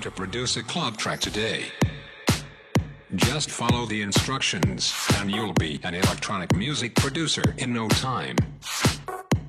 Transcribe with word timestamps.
To 0.00 0.10
produce 0.10 0.56
a 0.56 0.62
club 0.62 0.96
track 0.96 1.20
today. 1.20 1.64
Just 3.16 3.50
follow 3.50 3.84
the 3.84 4.00
instructions 4.00 4.94
and 5.16 5.30
you'll 5.30 5.52
be 5.52 5.78
an 5.82 5.94
electronic 5.94 6.56
music 6.56 6.94
producer 6.94 7.54
in 7.58 7.74
no 7.74 7.86
time. 7.86 8.36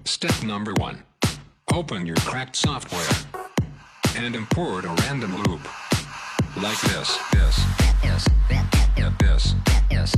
Step 0.04 0.44
number 0.44 0.74
one. 0.74 1.04
Open 1.74 2.06
your 2.06 2.18
cracked 2.18 2.58
software 2.58 3.08
and 4.18 4.36
import 4.36 4.84
a 4.84 4.90
random 5.04 5.42
loop. 5.44 5.62
Like 6.62 6.82
this, 6.82 7.18
this, 7.32 7.64
this, 8.04 8.28
this, 9.20 9.56
this, 9.90 10.16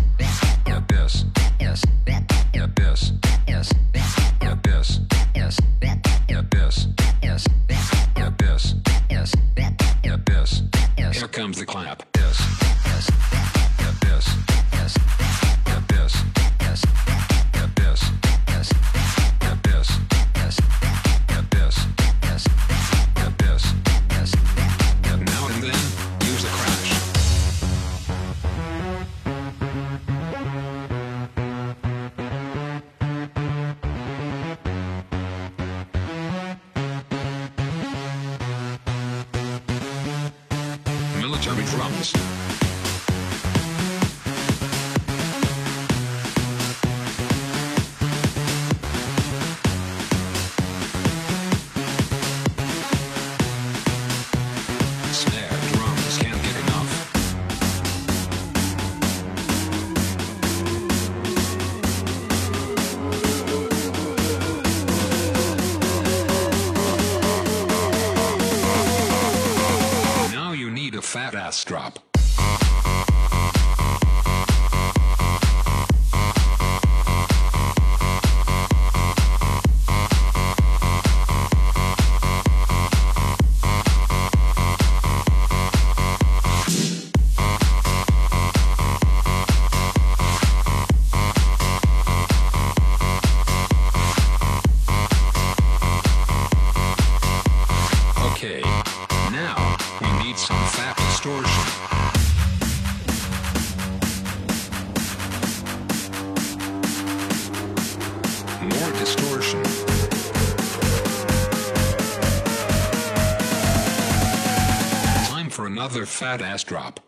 another 115.84 116.06
fat 116.06 116.42
ass 116.42 116.64
drop. 116.64 117.03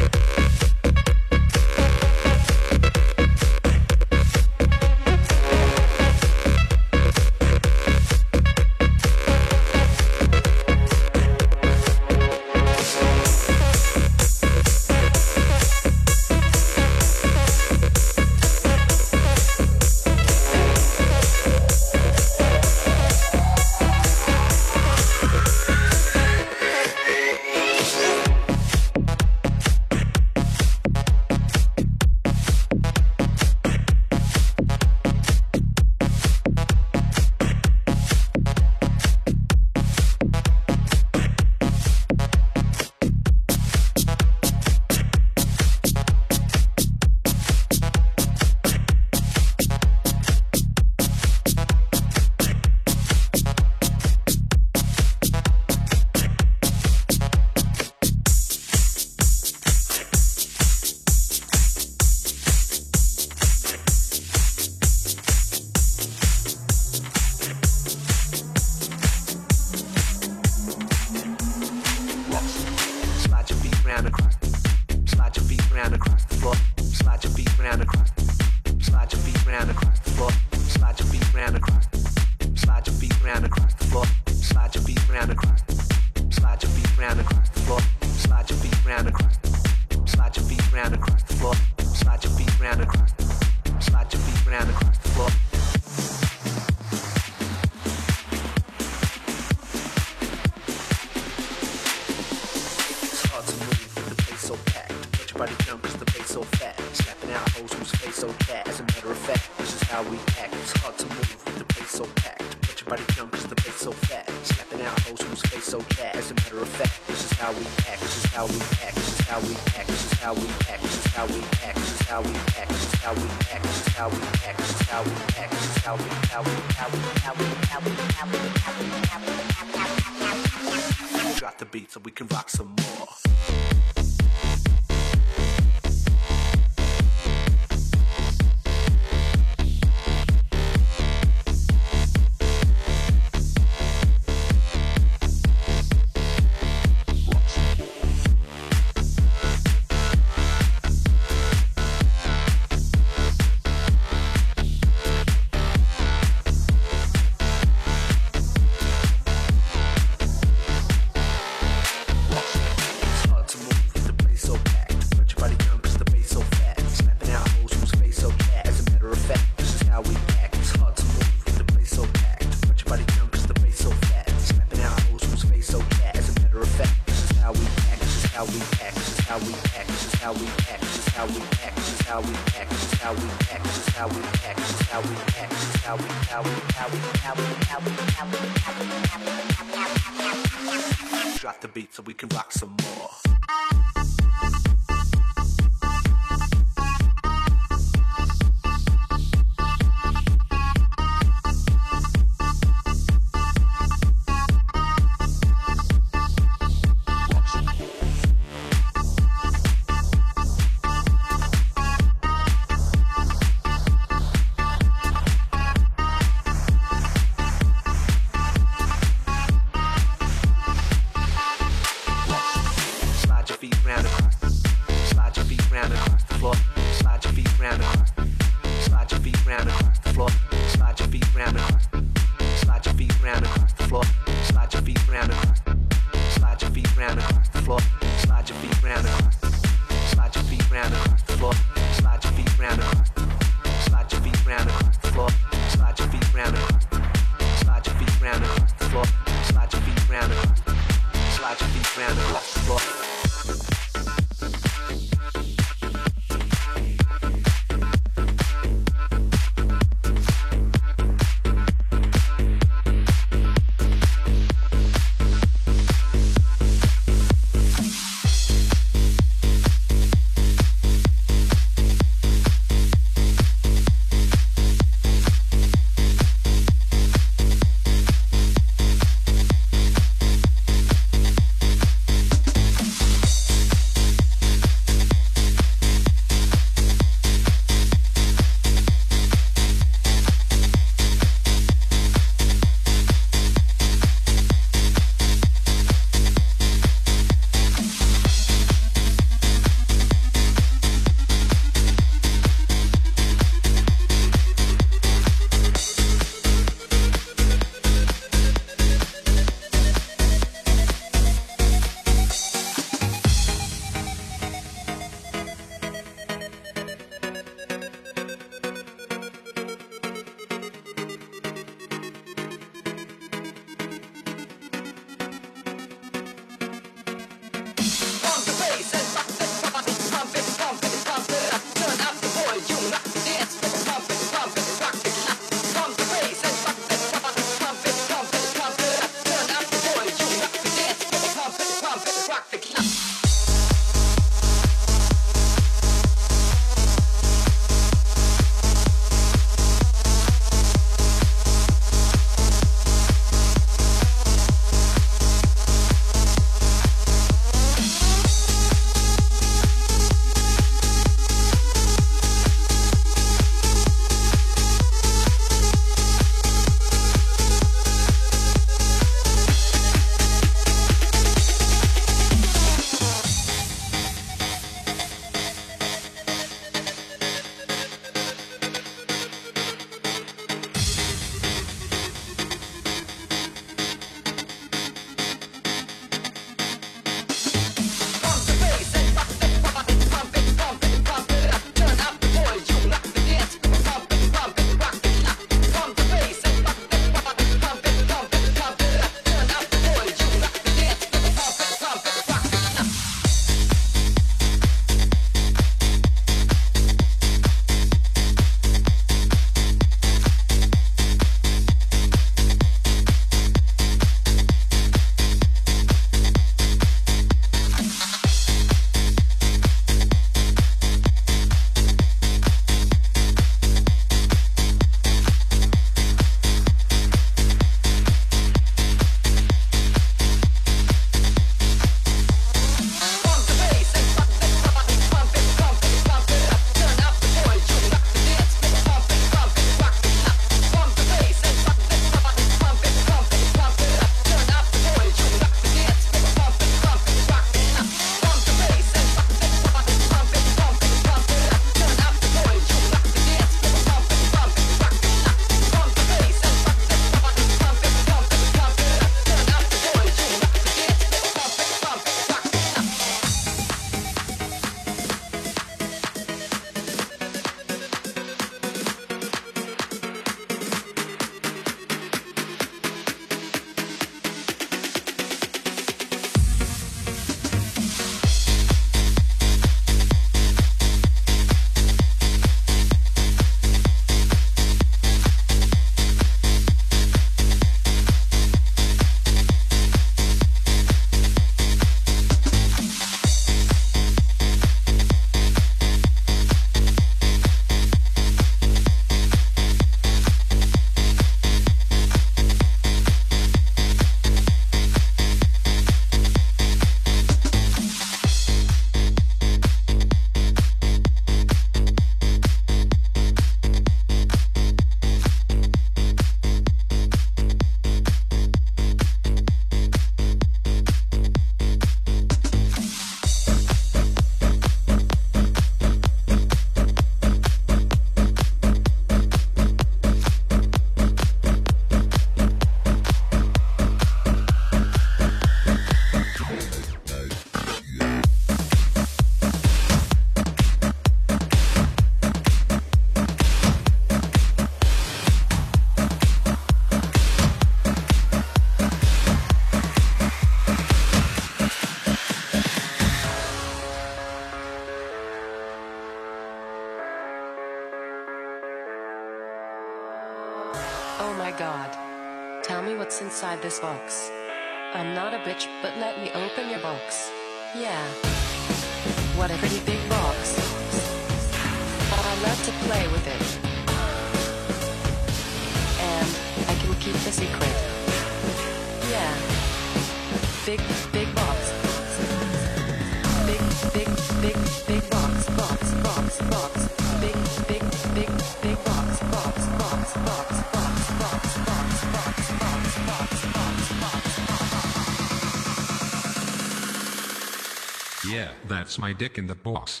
Yeah, 598.24 598.48
that's 598.66 598.98
my 598.98 599.12
dick 599.12 599.36
in 599.36 599.46
the 599.46 599.54
box. 599.54 600.00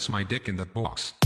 That's 0.00 0.08
my 0.08 0.22
dick 0.22 0.48
in 0.48 0.56
the 0.56 0.64
box. 0.64 1.19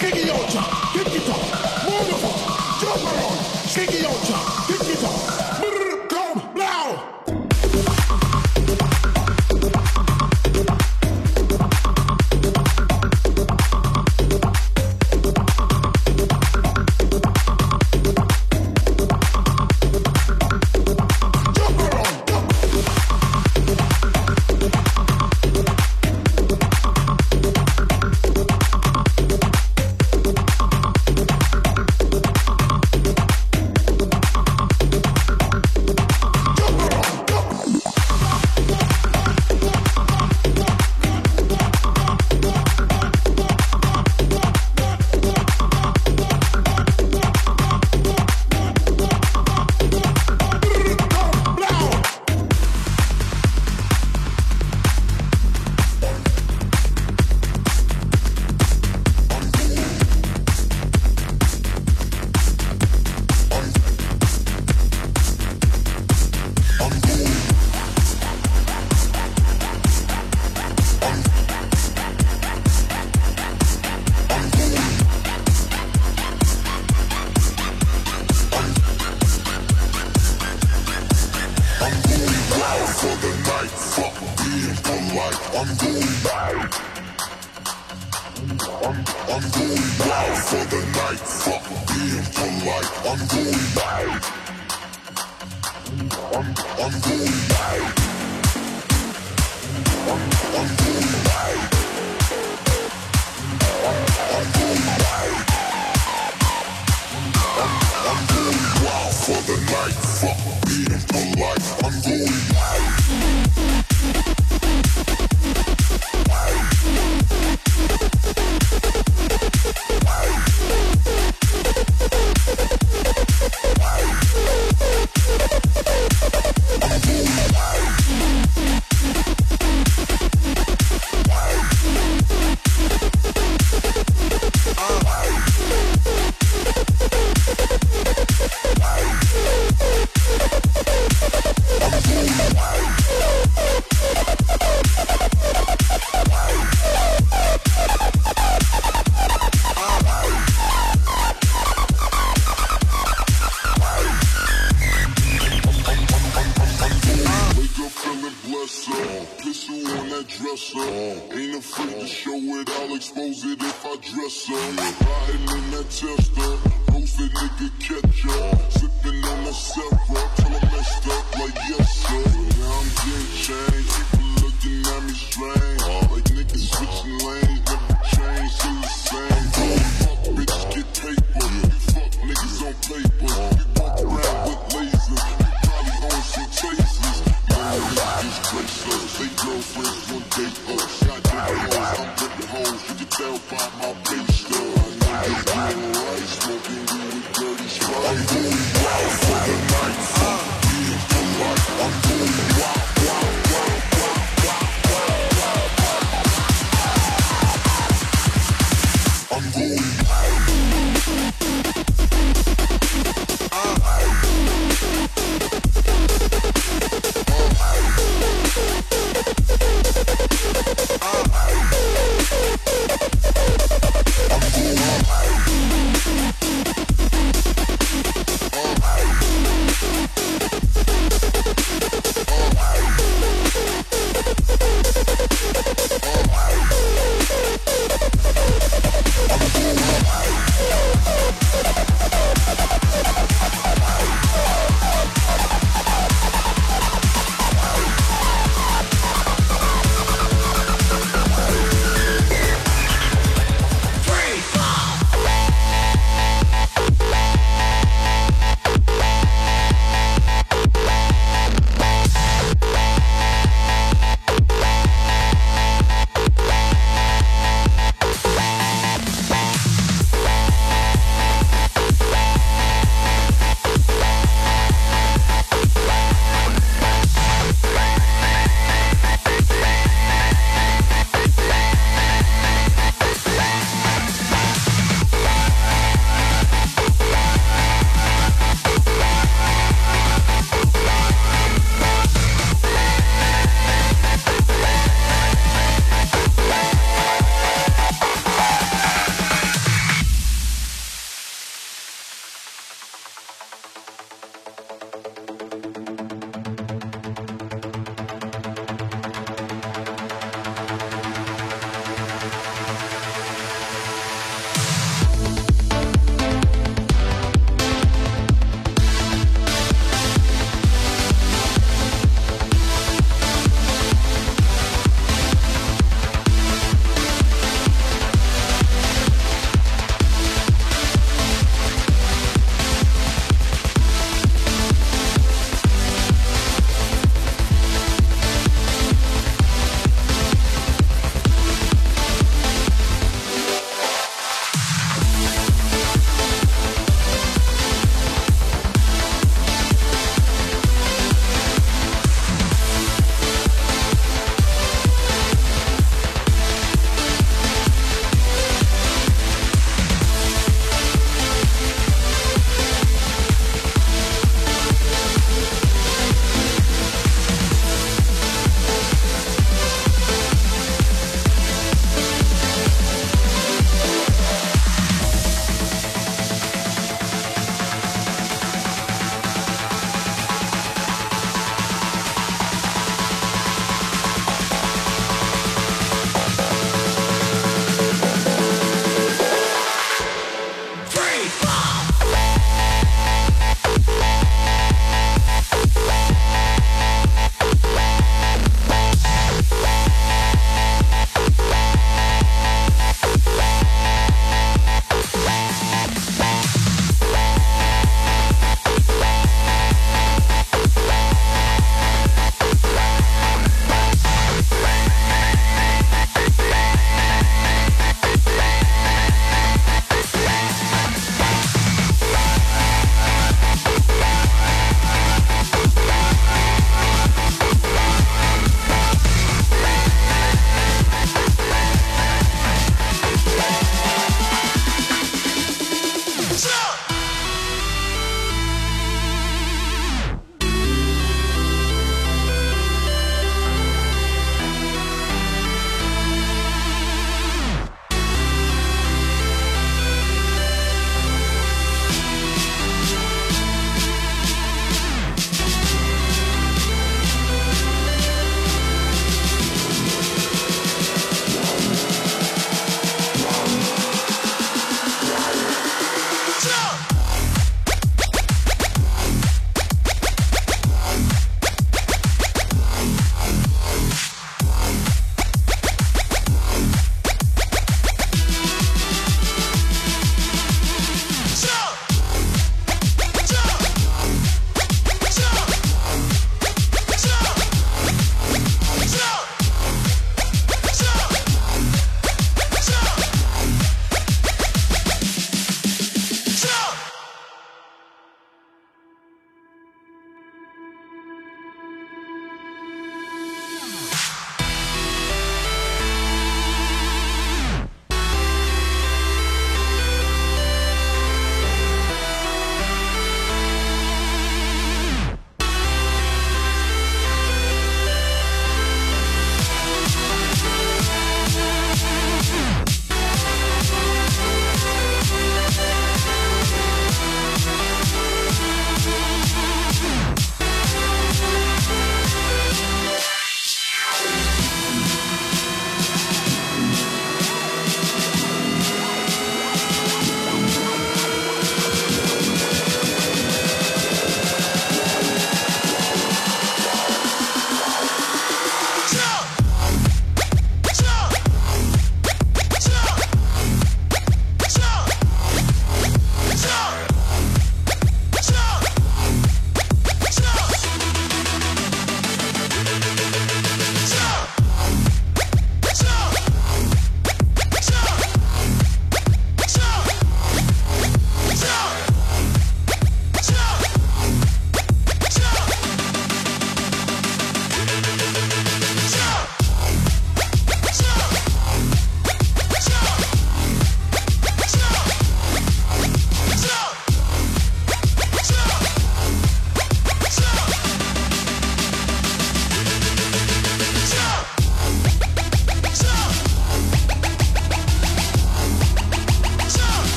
Kick 0.00 0.14
your 0.14 0.46
job. 0.46 0.87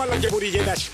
Ojalá 0.00 0.18
que 0.18 0.64
dash. 0.64 0.88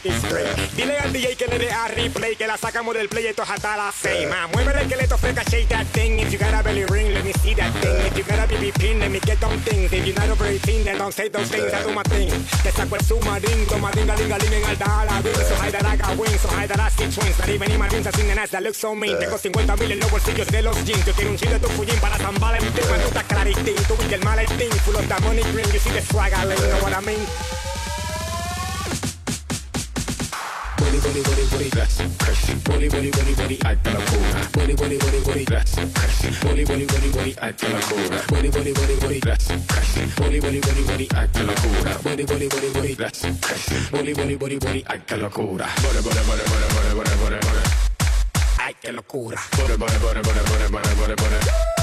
Dile 0.74 0.98
al 0.98 1.12
DJ 1.12 1.36
que 1.36 1.46
le 1.46 1.58
dé 1.58 1.70
a 1.70 1.88
replay, 1.88 2.36
que 2.36 2.46
la 2.46 2.56
sacamos 2.56 2.94
del 2.94 3.08
play 3.08 3.26
esto 3.26 3.42
es 3.42 3.50
hasta 3.50 3.76
la 3.76 3.92
seis. 3.92 4.28
Ma, 4.28 4.46
mueve 4.48 4.72
el 4.72 4.78
esqueleto 4.80 5.16
freca, 5.16 5.42
shake 5.44 5.68
that 5.68 5.86
thing. 5.92 6.18
If 6.18 6.32
you 6.32 6.38
got 6.38 6.54
a 6.54 6.62
belly 6.62 6.84
ring, 6.86 7.12
let 7.12 7.24
me 7.24 7.32
see 7.34 7.54
that 7.54 7.72
thing. 7.80 7.94
If 8.06 8.16
you 8.16 8.24
got 8.24 8.38
a 8.38 8.46
BB 8.46 8.72
pin, 8.78 8.98
let 8.98 9.10
me 9.10 9.20
get 9.20 9.40
them 9.40 9.58
things. 9.60 9.92
If 9.92 10.06
you're 10.06 10.16
not 10.16 10.28
over 10.30 10.46
18, 10.46 10.84
then 10.84 10.98
don't 10.98 11.12
say 11.12 11.28
those 11.28 11.48
things. 11.48 11.72
I 11.72 11.82
do 11.82 11.92
my 11.92 12.02
thing. 12.04 12.30
Te 12.62 12.70
saco 12.72 12.96
el 12.96 13.04
submarine, 13.04 13.66
toma 13.66 13.90
dinga 13.92 14.16
dinga 14.16 14.38
ling 14.38 14.54
en 14.54 14.64
alta 14.64 14.84
a 14.84 15.04
la 15.04 15.20
ring. 15.20 15.34
So 15.34 15.54
high 15.56 15.70
that 15.70 15.86
I 15.86 15.96
got 15.96 16.18
wings, 16.18 16.40
so 16.40 16.48
high 16.48 16.66
that 16.66 16.80
I 16.80 16.88
see 16.90 17.10
twins. 17.10 17.38
Not 17.38 17.48
even 17.48 17.70
in 17.70 17.78
my 17.78 17.88
dreams, 17.88 18.06
I 18.06 18.10
seen 18.10 18.28
the 18.28 18.34
that 18.34 18.62
looks 18.62 18.78
so 18.78 18.94
mean. 18.94 19.18
Tengo 19.18 19.38
50 19.38 19.76
mil 19.76 19.92
en 19.92 20.00
los 20.00 20.10
bolsillos 20.10 20.48
de 20.48 20.62
los 20.62 20.76
jeans. 20.84 21.04
Yo 21.06 21.12
quiero 21.12 21.30
un 21.30 21.36
chile 21.36 21.54
de 21.54 21.60
tu 21.60 21.68
fullín 21.68 21.98
para 22.00 22.18
San 22.18 22.34
Valentín. 22.40 22.84
Cuando 22.86 23.04
tú 23.04 23.08
estás 23.08 23.24
claritín, 23.24 23.76
tú 23.86 23.94
y 24.10 24.14
el 24.14 24.22
maletín. 24.24 24.70
Full 24.84 24.96
of 24.96 25.08
that 25.08 25.20
money 25.22 25.42
green, 25.52 25.66
you 25.72 25.78
see 25.78 25.90
the 25.90 26.02
swag, 26.02 26.32
I 26.32 26.42
you 26.42 26.68
know 26.68 26.82
what 26.82 26.92
I 26.92 27.00
mean? 27.00 27.55
Body, 32.66 32.88
body, 32.88 33.10
body, 33.10 33.34
body, 33.34 33.58
I 33.64 33.74
tell 33.76 33.96
a 33.96 34.04
cola. 34.06 34.48
Body, 34.52 34.74
body, 34.74 34.98
body, 34.98 35.20
body, 35.24 35.44
that's 35.44 35.74
cash. 35.74 36.40
Body, 36.42 36.64
body, 36.64 36.86
body, 36.86 37.10
body, 37.12 37.34
I 37.40 37.52
tell 37.52 37.76
a 37.76 37.80
cola. 37.80 38.22
Body, 38.28 38.50
body, 38.50 38.72
body, 38.72 38.96
body, 39.00 39.20
that's 39.20 39.46
cash. 39.46 40.16
Body, 40.16 40.40
body, 40.40 40.60
body, 40.60 40.82
body, 40.84 41.08
I 41.14 41.26
tell 41.28 41.48
a 41.50 41.54
cola. 41.54 41.98
Body, 42.02 42.24
body, 42.24 42.48
body, 42.48 42.72
body, 42.72 42.94
that's 42.94 43.22
cash. 43.22 43.90
Body, 43.90 44.14
body, 44.14 44.36
body, 44.36 44.84
I 44.88 44.98
tell 44.98 45.24
a 45.24 45.30
cola. 45.30 45.48
Body, 45.56 46.02
body, 46.02 46.22
body, 46.26 46.42
body, 46.50 46.68
body, 46.74 46.94
body, 46.94 47.16
body, 47.22 47.38
body. 47.46 47.70
Ay, 48.58 48.74
qué 48.82 48.92
locura. 48.92 49.38
Body, 49.56 49.76
body, 49.76 49.98
body, 49.98 50.20
body, 50.22 50.40
body, 50.42 50.68
body, 50.70 50.94
body, 50.96 51.14
body. 51.14 51.75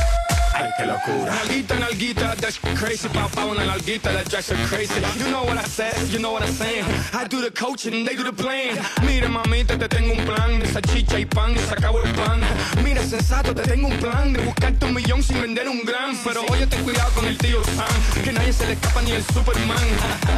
Ay, 0.64 0.72
qué 0.78 0.86
locura. 0.86 1.36
Nalguita, 1.36 1.76
nalguita, 1.76 2.36
that's 2.38 2.58
crazy. 2.80 3.10
Pow, 3.10 3.28
pow, 3.28 3.52
una 3.52 3.66
nalguita, 3.66 4.14
that 4.14 4.30
drives 4.30 4.50
her 4.50 4.56
crazy. 4.68 5.02
You 5.20 5.30
know 5.30 5.44
what 5.44 5.58
I 5.58 5.68
said, 5.68 5.94
you 6.08 6.20
know 6.20 6.32
what 6.32 6.42
I'm 6.42 6.54
saying. 6.54 6.86
I 7.12 7.28
do 7.28 7.42
the 7.42 7.52
coaching, 7.52 8.06
they 8.06 8.16
do 8.16 8.24
the 8.24 8.32
playing. 8.32 8.78
Mira, 9.06 9.28
mamita, 9.28 9.78
te 9.78 9.90
tengo 9.90 10.14
un 10.14 10.24
plan 10.26 10.60
de 10.60 10.68
salchicha 10.68 11.20
y 11.20 11.26
pan, 11.26 11.54
se 11.58 11.74
acabó 11.74 12.02
el 12.02 12.14
pan. 12.14 12.40
Mira, 12.82 13.04
sensato, 13.04 13.54
te 13.54 13.64
tengo 13.64 13.88
un 13.88 13.98
plan 13.98 14.32
de 14.32 14.40
buscarte 14.40 14.86
un 14.86 14.94
millón 14.94 15.22
sin 15.22 15.42
vender 15.42 15.68
un 15.68 15.84
gran. 15.84 16.16
Pero 16.24 16.46
oye, 16.50 16.66
ten 16.66 16.82
cuidado 16.84 17.12
con 17.12 17.26
el 17.26 17.38
tío 17.38 17.62
Sam, 17.66 18.24
que 18.24 18.32
nadie 18.32 18.54
se 18.54 18.66
le 18.66 18.74
escapa 18.74 19.02
ni 19.02 19.12
el 19.12 19.24
Superman. 19.34 19.90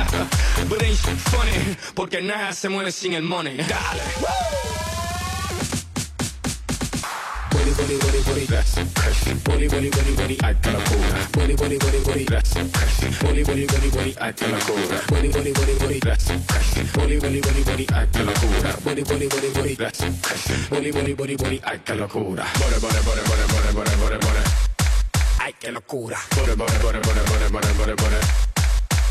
But 0.70 0.82
ain't 0.82 0.98
funny, 0.98 1.78
porque 1.94 2.24
nada 2.24 2.52
se 2.52 2.68
mueve 2.68 2.92
sin 2.92 3.14
el 3.14 3.22
money. 3.22 3.58
Dale. 3.58 4.95
body, 7.66 7.98
body, 7.98 7.98
body, 7.98 8.24
body, 8.24 8.46
that's 8.46 8.76
pressure. 8.94 9.36
Body, 9.44 9.68
body, 9.68 9.90
body, 9.90 10.16
body, 10.16 10.38
I 10.44 10.54
tell 10.54 10.76
a 10.76 10.84
cola. 10.86 11.28
Body, 11.34 11.56
body, 11.56 11.78
body, 11.78 12.04
body, 12.04 12.24
that's 12.26 12.54
pressure. 12.54 13.26
Body, 13.26 13.44
body, 13.44 13.66
body, 13.66 13.90
body, 13.90 14.16
I 14.22 14.32
tell 14.32 14.54
a 14.54 14.60
cola. 14.60 15.02
Body, 15.10 15.32
body, 15.32 15.54
body, 15.54 15.80
body, 15.80 16.00
that's 16.00 16.26
pressure. 16.46 16.86
Body, 16.94 17.20
body, 17.20 17.42
body, 17.42 17.64
body, 17.64 17.88
I 17.92 18.06
tell 18.06 18.30
a 18.30 18.34
cola. 18.34 18.78
Body, 18.86 19.04
body, 19.04 19.28
body, 19.28 19.50
body, 19.54 19.76
that's 19.76 20.00
pressure. 20.22 20.70
Body, 20.70 20.92
body, 20.92 21.14
body, 21.14 21.36
body, 21.36 21.62
I 21.66 21.78
tell 21.78 22.04
a 22.04 22.08
cola. 22.08 22.46
Body, 22.46 22.78
body, 22.82 23.02
body, 23.02 23.22
body, 23.26 23.46
body, 23.50 23.74
body, 23.74 23.96
body, 23.98 24.18
body. 24.18 24.44
Ay, 25.40 25.54
qué 25.60 25.72
locura. 25.72 26.18
Body, 26.36 26.56
body, 26.56 26.78
body, 26.84 27.00
body, 27.00 27.22
body, 27.26 27.50
body, 27.50 27.74
body, 27.74 27.96
body. 27.96 28.55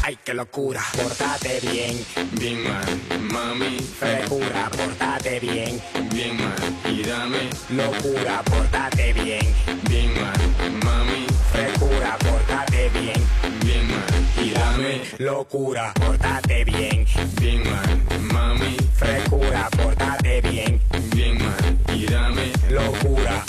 Ay, 0.06 0.18
qué 0.22 0.34
locura. 0.34 0.82
Portate 1.02 1.60
bien, 1.60 1.96
Bien 2.32 2.62
mal, 2.62 3.20
mami, 3.32 3.78
frecura, 3.98 4.68
portate 4.68 5.40
bien. 5.40 5.80
bien 6.12 6.36
mal, 6.36 6.92
y 6.92 7.02
dame 7.02 7.48
Locura, 7.70 8.42
portate 8.44 9.14
bien. 9.14 9.46
bien 9.88 10.12
mal, 10.20 10.74
mami, 10.84 11.26
Frecura, 11.50 12.18
portate 12.18 12.90
bien. 12.90 13.22
bien 13.64 13.86
mal, 13.88 14.44
y 14.44 14.50
dame 14.50 15.00
Locura, 15.20 15.94
portate 15.94 16.64
bien. 16.66 17.06
bien 17.40 17.62
mal, 17.64 18.20
mami, 18.30 18.76
Frecura, 18.98 19.70
portate 19.70 20.42
bien. 20.42 20.80
bien 21.14 21.38
mal, 21.38 21.78
y 21.96 22.04
dame 22.04 22.52
Locura. 22.68 23.42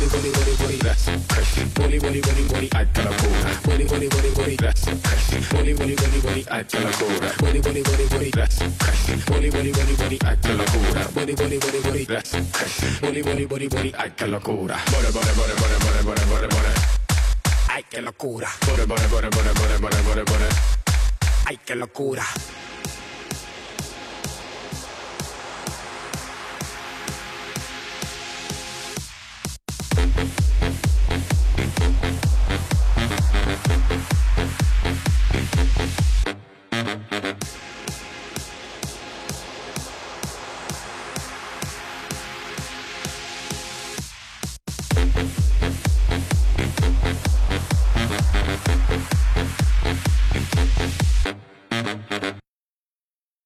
Booty, 0.00 0.16
booty, 0.16 0.30
booty, 0.32 0.56
booty, 0.56 0.76
that's 0.78 1.04
crazy. 1.28 1.64
Booty, 1.74 1.98
booty, 1.98 2.20
booty, 2.22 2.42
booty, 2.48 2.68
ay, 2.72 2.86
te 2.86 3.02
la 3.04 3.10
cura. 3.20 3.52
Booty, 3.64 3.84
booty, 3.84 4.08
booty, 4.08 4.30
booty, 4.32 4.56
that's 4.56 4.84
crazy. 4.84 5.36
Booty, 5.52 5.74
booty, 5.74 5.94
booty, 5.94 6.20
booty, 6.20 6.46
ay, 6.50 6.64
te 6.64 6.80
la 6.80 6.90
cura. 6.90 7.28
Booty, 7.38 7.60
booty, 7.60 7.82
booty, 7.82 8.06
booty, 8.08 8.30
that's 8.30 8.56
crazy. 8.80 9.20
Booty, 9.28 9.50
booty, 9.50 9.72
booty, 9.72 9.94
booty, 10.00 10.18
ay, 10.24 10.36
te 10.40 10.54
la 10.56 10.64
cura. 10.64 11.04
Booty, 11.12 11.34
booty, 11.34 11.58
booty, 11.58 11.80
booty, 11.84 12.04
that's 12.06 12.30
crazy. 12.30 13.00
Booty, 13.02 13.20
booty, 13.20 13.44
booty, 13.44 13.68
booty, 13.68 13.92
ay, 13.98 14.10
te 14.16 14.26
la 14.26 14.40
cura. 14.40 14.76
Booty, 14.88 15.12
booty, 15.12 15.32
booty, 15.36 15.52
booty, 15.60 15.76
booty, 15.84 16.02
booty, 16.08 16.24
booty, 16.32 16.48
booty. 16.48 16.72
Ay, 17.68 17.84
qué 17.90 18.00
locura. 18.00 18.48
Booty, 18.64 18.86
booty, 18.86 19.06
booty, 19.12 19.28
booty, 19.28 19.52
booty, 19.52 19.76
booty, 19.84 20.00
booty, 20.00 20.22
booty. 20.24 20.48
Ay, 21.44 21.58
qué 21.66 21.74
locura. 21.74 22.24